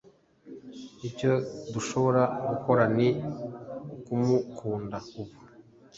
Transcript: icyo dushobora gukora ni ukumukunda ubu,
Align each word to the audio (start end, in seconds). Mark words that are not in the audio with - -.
icyo 1.07 1.31
dushobora 1.73 2.21
gukora 2.49 2.83
ni 2.95 3.09
ukumukunda 3.95 4.97
ubu, 5.19 5.37